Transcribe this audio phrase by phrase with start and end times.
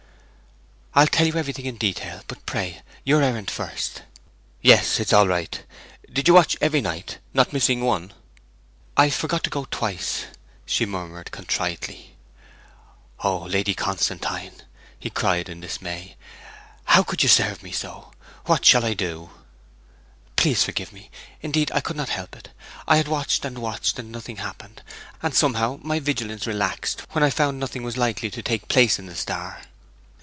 [0.93, 4.01] 'I'll tell you everything in detail; but, pray, your errand first!'
[4.61, 5.63] 'Yes, it's all right.
[6.11, 8.11] Did you watch every night, not missing one?'
[8.97, 10.25] 'I forgot to go twice,'
[10.65, 12.17] she murmured contritely.
[13.23, 14.63] 'Oh, Lady Constantine!'
[14.99, 16.17] he cried in dismay.
[16.83, 18.11] 'How could you serve me so!
[18.43, 19.29] what shall I do?'
[20.35, 21.09] 'Please forgive me!
[21.41, 22.49] Indeed, I could not help it.
[22.85, 24.83] I had watched and watched, and nothing happened;
[25.23, 29.05] and somehow my vigilance relaxed when I found nothing was likely to take place in
[29.05, 29.61] the star.'